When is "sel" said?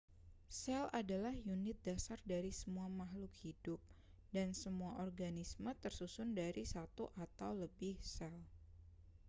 0.59-0.85, 8.13-8.33